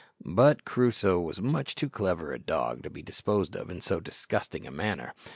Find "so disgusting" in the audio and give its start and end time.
3.81-4.65